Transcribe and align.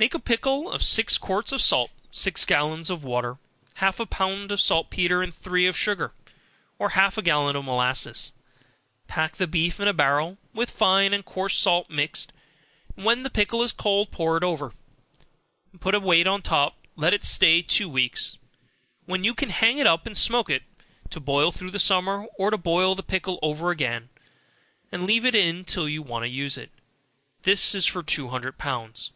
Make 0.00 0.14
a 0.14 0.20
pickle 0.20 0.70
of 0.70 0.80
six 0.84 1.18
quarts 1.18 1.50
of 1.50 1.60
salt, 1.60 1.90
six 2.12 2.44
gallons 2.44 2.88
of 2.88 3.02
water, 3.02 3.38
half 3.74 3.98
a 3.98 4.06
pound 4.06 4.52
of 4.52 4.60
saltpetre, 4.60 5.22
and 5.22 5.34
three 5.34 5.66
of 5.66 5.76
sugar, 5.76 6.14
or 6.78 6.90
half 6.90 7.18
a 7.18 7.20
gallon 7.22 7.56
of 7.56 7.64
molasses, 7.64 8.30
pack 9.08 9.38
the 9.38 9.48
beef 9.48 9.80
in 9.80 9.88
a 9.88 9.92
barrel, 9.92 10.38
with 10.54 10.70
fine 10.70 11.12
and 11.12 11.24
coarse 11.24 11.58
salt 11.58 11.90
mixed, 11.90 12.32
when 12.94 13.24
the 13.24 13.28
pickle 13.28 13.60
is 13.60 13.72
cold, 13.72 14.12
pour 14.12 14.36
it 14.36 14.44
over, 14.44 14.72
and 15.72 15.80
put 15.80 15.96
a 15.96 15.98
weight 15.98 16.28
on 16.28 16.42
the 16.42 16.48
top, 16.48 16.76
let 16.94 17.12
it 17.12 17.24
stay 17.24 17.60
two 17.60 17.88
weeks, 17.88 18.36
when 19.04 19.24
you 19.24 19.34
can 19.34 19.50
hang 19.50 19.78
it 19.78 19.86
up 19.88 20.06
and 20.06 20.16
smoke 20.16 20.48
it, 20.48 20.62
to 21.10 21.18
boil 21.18 21.50
through 21.50 21.72
the 21.72 21.80
summer, 21.80 22.24
or 22.38 22.52
boil 22.52 22.94
the 22.94 23.02
pickle 23.02 23.40
over 23.42 23.72
again, 23.72 24.10
and 24.92 25.02
leave 25.02 25.24
it 25.24 25.34
in 25.34 25.64
till 25.64 25.88
you 25.88 26.02
want 26.02 26.22
to 26.22 26.28
use 26.28 26.56
it; 26.56 26.70
this 27.42 27.74
is 27.74 27.84
for 27.84 28.04
two 28.04 28.28
hundred 28.28 28.58
pounds. 28.58 29.10